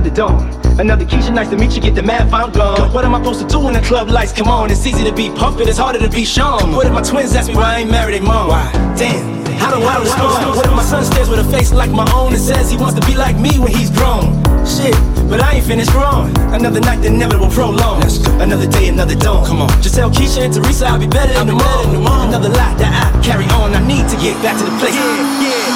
[0.00, 0.80] another dome.
[0.80, 2.90] Another Keisha, nice to meet you, get the math, I'm gone.
[2.92, 4.70] What am I supposed to do when the club lights come on?
[4.70, 6.72] It's easy to be pumped, it's harder to be shown.
[6.72, 8.48] What if my twins ask me why I ain't married they mom?
[8.48, 8.72] Why?
[8.96, 9.44] Damn.
[9.60, 10.56] How do I respond?
[10.56, 12.98] What if my son stares with a face like my own and says he wants
[12.98, 14.40] to be like me when he's grown?
[14.64, 14.96] Shit,
[15.28, 16.32] but I ain't finished growing.
[16.48, 18.02] Another night the inevitable will prolong.
[18.40, 19.44] Another day, another dawn.
[19.46, 19.68] Come on.
[19.82, 22.00] Just tell Keisha and Teresa I'll be better in the morning.
[22.00, 23.74] Another lie that I carry on.
[23.74, 24.94] I need to get back to the place.
[24.94, 25.69] Yeah, yeah.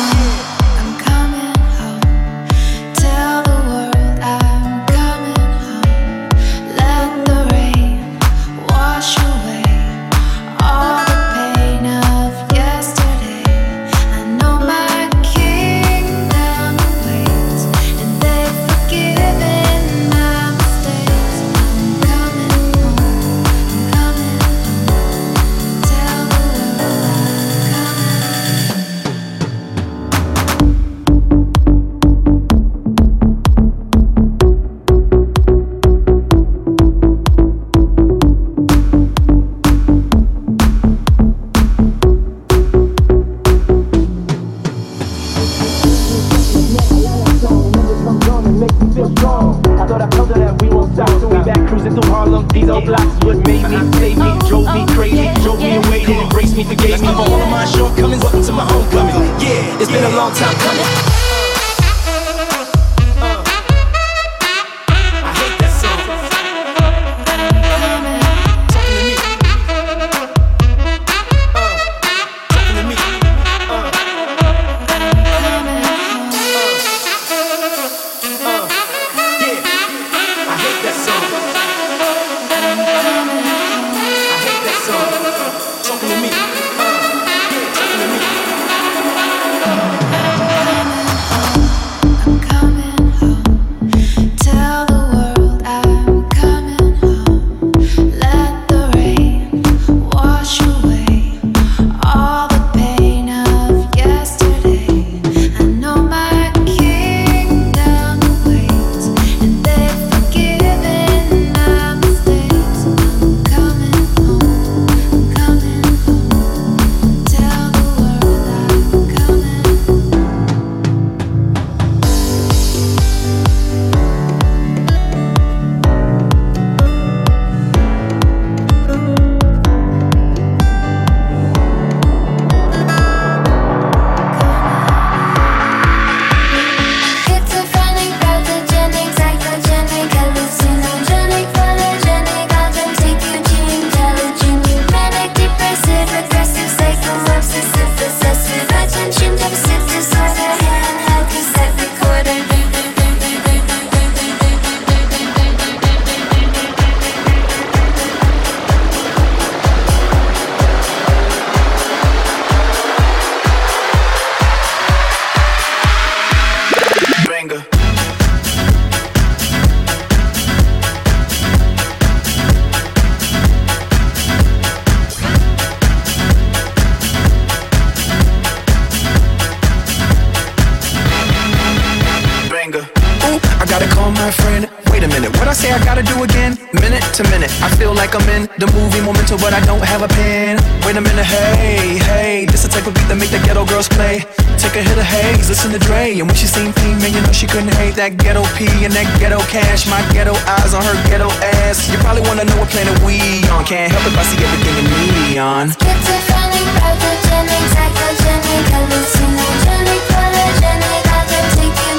[195.65, 196.13] in the Dre.
[196.21, 198.93] And when she seen me, man, you know she couldn't hate that ghetto pee and
[198.93, 199.89] that ghetto cash.
[199.89, 201.33] My ghetto eyes on her ghetto
[201.65, 201.89] ass.
[201.89, 203.65] You probably wanna know what planet we on.
[203.65, 204.87] Can't help it, I see everything in
[205.33, 205.73] neon.
[205.81, 211.03] Schizophrenic, pathogenic, psychogenic, hallucinogenic, polygenic.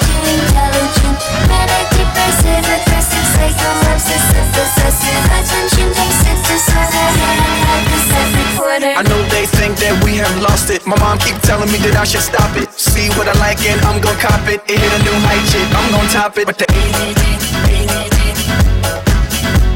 [0.06, 1.18] To intelligent,
[1.50, 4.46] manic, depressive, aggressive, psycho, obsessive.
[5.36, 5.90] Attention,
[8.94, 10.86] I know they think that we have lost it.
[10.86, 12.70] My mom keep telling me that I should stop it.
[12.70, 14.62] See what I like and I'm gon' cop it.
[14.70, 15.66] It hit a new height, shit.
[15.74, 16.46] I'm gon' top it.
[16.46, 16.66] But the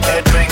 [0.06, 0.50] that drink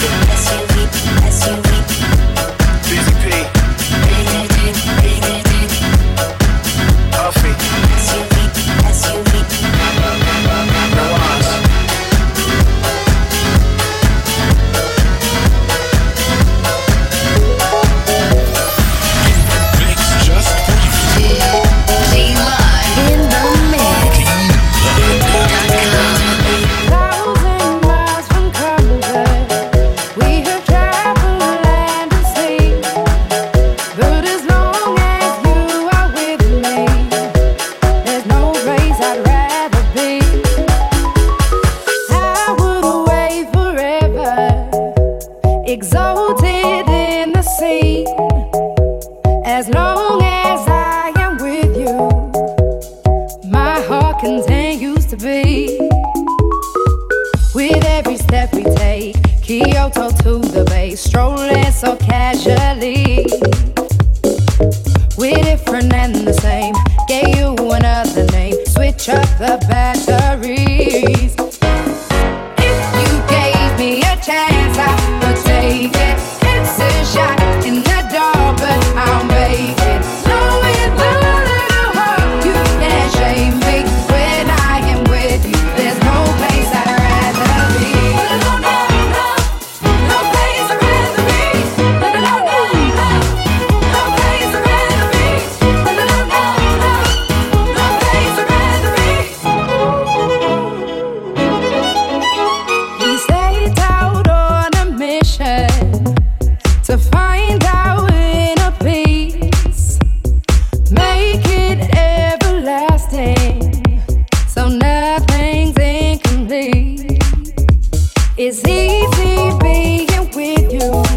[118.40, 121.17] It's easy being with you.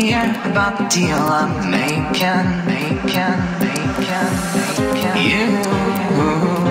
[0.00, 4.28] hear about the deal I'm making, making, making,
[4.94, 5.18] making.
[6.62, 6.67] You.